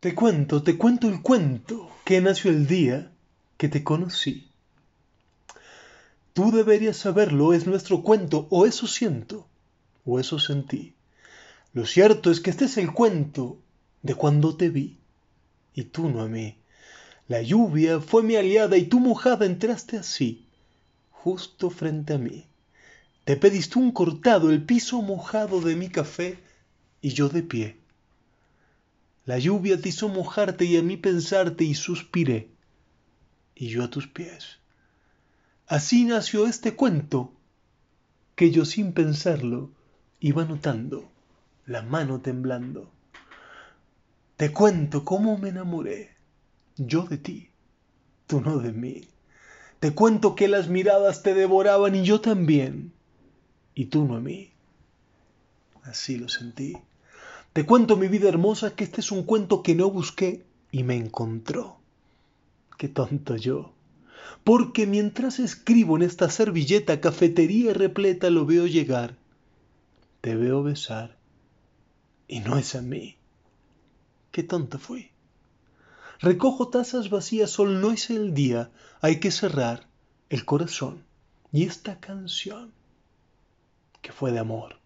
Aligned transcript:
Te 0.00 0.14
cuento, 0.14 0.62
te 0.62 0.78
cuento 0.78 1.10
el 1.10 1.20
cuento 1.20 1.90
que 2.06 2.22
nació 2.22 2.50
el 2.50 2.66
día 2.66 3.12
que 3.58 3.68
te 3.68 3.84
conocí. 3.84 4.48
Tú 6.32 6.50
deberías 6.52 6.96
saberlo, 6.96 7.52
es 7.52 7.66
nuestro 7.66 8.02
cuento, 8.02 8.46
o 8.48 8.64
eso 8.64 8.86
siento, 8.86 9.46
o 10.06 10.18
eso 10.18 10.38
sentí. 10.38 10.94
Lo 11.74 11.84
cierto 11.84 12.30
es 12.30 12.40
que 12.40 12.48
este 12.48 12.64
es 12.64 12.78
el 12.78 12.94
cuento 12.94 13.58
de 14.00 14.14
cuando 14.14 14.56
te 14.56 14.70
vi, 14.70 14.96
y 15.74 15.82
tú 15.84 16.08
no 16.08 16.22
a 16.22 16.28
mí. 16.28 16.56
La 17.28 17.42
lluvia 17.42 18.00
fue 18.00 18.22
mi 18.22 18.36
aliada 18.36 18.78
y 18.78 18.86
tú 18.86 19.00
mojada 19.00 19.44
entraste 19.44 19.98
así, 19.98 20.46
justo 21.10 21.68
frente 21.68 22.14
a 22.14 22.18
mí. 22.18 22.46
Te 23.24 23.36
pediste 23.36 23.78
un 23.78 23.92
cortado, 23.92 24.48
el 24.48 24.64
piso 24.64 25.02
mojado 25.02 25.60
de 25.60 25.76
mi 25.76 25.90
café, 25.90 26.38
y 27.02 27.10
yo 27.10 27.28
de 27.28 27.42
pie 27.42 27.79
la 29.24 29.38
lluvia 29.38 29.80
te 29.80 29.90
hizo 29.90 30.08
mojarte 30.08 30.64
y 30.64 30.76
a 30.76 30.82
mí 30.82 30.96
pensarte 30.96 31.64
y 31.64 31.74
suspiré, 31.74 32.50
y 33.54 33.68
yo 33.68 33.84
a 33.84 33.90
tus 33.90 34.06
pies. 34.06 34.58
Así 35.66 36.04
nació 36.04 36.46
este 36.46 36.74
cuento 36.74 37.32
que 38.34 38.50
yo 38.50 38.64
sin 38.64 38.92
pensarlo 38.92 39.70
iba 40.18 40.44
notando, 40.44 41.10
la 41.66 41.82
mano 41.82 42.20
temblando. 42.20 42.90
Te 44.36 44.52
cuento 44.52 45.04
cómo 45.04 45.36
me 45.38 45.50
enamoré, 45.50 46.16
yo 46.76 47.02
de 47.02 47.18
ti, 47.18 47.50
tú 48.26 48.40
no 48.40 48.58
de 48.58 48.72
mí. 48.72 49.08
Te 49.78 49.92
cuento 49.92 50.34
que 50.34 50.48
las 50.48 50.68
miradas 50.68 51.22
te 51.22 51.34
devoraban 51.34 51.94
y 51.94 52.02
yo 52.04 52.20
también, 52.20 52.92
y 53.74 53.86
tú 53.86 54.06
no 54.06 54.16
a 54.16 54.20
mí. 54.20 54.50
Así 55.82 56.16
lo 56.16 56.28
sentí. 56.28 56.76
Te 57.52 57.66
cuento, 57.66 57.96
mi 57.96 58.06
vida 58.06 58.28
hermosa, 58.28 58.76
que 58.76 58.84
este 58.84 59.00
es 59.00 59.10
un 59.10 59.24
cuento 59.24 59.62
que 59.62 59.74
no 59.74 59.90
busqué 59.90 60.44
y 60.70 60.84
me 60.84 60.94
encontró. 60.94 61.78
Qué 62.78 62.88
tonto 62.88 63.34
yo. 63.34 63.72
Porque 64.44 64.86
mientras 64.86 65.40
escribo 65.40 65.96
en 65.96 66.02
esta 66.02 66.30
servilleta 66.30 67.00
cafetería 67.00 67.74
repleta 67.74 68.30
lo 68.30 68.46
veo 68.46 68.68
llegar. 68.68 69.16
Te 70.20 70.36
veo 70.36 70.62
besar. 70.62 71.18
Y 72.28 72.38
no 72.38 72.56
es 72.56 72.76
a 72.76 72.82
mí. 72.82 73.16
Qué 74.30 74.44
tonto 74.44 74.78
fui. 74.78 75.10
Recojo 76.20 76.68
tazas 76.68 77.10
vacías, 77.10 77.50
sol 77.50 77.80
no 77.80 77.90
es 77.90 78.10
el 78.10 78.32
día. 78.32 78.70
Hay 79.00 79.18
que 79.18 79.32
cerrar 79.32 79.88
el 80.28 80.44
corazón. 80.44 81.02
Y 81.50 81.64
esta 81.64 81.98
canción, 81.98 82.72
que 84.02 84.12
fue 84.12 84.30
de 84.30 84.38
amor, 84.38 84.78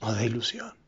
no 0.00 0.12
de 0.14 0.26
ilusión. 0.26 0.83